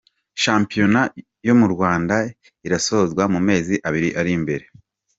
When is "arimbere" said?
4.19-4.65